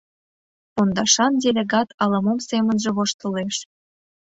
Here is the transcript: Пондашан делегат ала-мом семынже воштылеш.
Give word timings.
Пондашан 0.73 1.33
делегат 1.43 1.89
ала-мом 2.03 2.39
семынже 2.49 2.89
воштылеш. 2.97 3.55